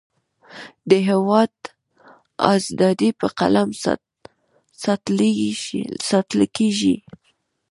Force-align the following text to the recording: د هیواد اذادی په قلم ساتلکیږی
د 0.89 0.91
هیواد 1.09 1.53
اذادی 2.51 3.09
په 3.19 3.27
قلم 3.39 3.69
ساتلکیږی 6.05 6.95